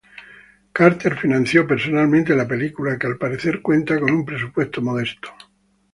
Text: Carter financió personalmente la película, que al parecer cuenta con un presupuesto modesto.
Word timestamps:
Carter 0.73 1.15
financió 1.19 1.67
personalmente 1.67 2.35
la 2.35 2.47
película, 2.47 2.97
que 2.97 3.05
al 3.05 3.19
parecer 3.19 3.61
cuenta 3.61 3.99
con 3.99 4.09
un 4.09 4.25
presupuesto 4.25 4.81
modesto. 4.81 5.29